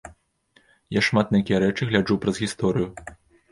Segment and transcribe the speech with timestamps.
[0.97, 2.87] Я шмат на якія рэчы гляджу праз гісторыю.